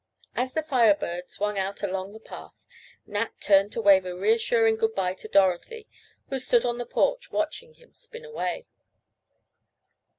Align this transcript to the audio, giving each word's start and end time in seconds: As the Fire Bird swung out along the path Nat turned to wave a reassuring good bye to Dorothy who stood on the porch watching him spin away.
As 0.35 0.53
the 0.55 0.63
Fire 0.63 0.95
Bird 0.95 1.29
swung 1.29 1.59
out 1.59 1.83
along 1.83 2.11
the 2.13 2.19
path 2.19 2.55
Nat 3.05 3.39
turned 3.39 3.71
to 3.73 3.81
wave 3.81 4.03
a 4.03 4.15
reassuring 4.17 4.75
good 4.77 4.95
bye 4.95 5.13
to 5.13 5.27
Dorothy 5.27 5.87
who 6.29 6.39
stood 6.39 6.65
on 6.65 6.79
the 6.79 6.87
porch 6.87 7.31
watching 7.31 7.75
him 7.75 7.93
spin 7.93 8.25
away. 8.25 8.65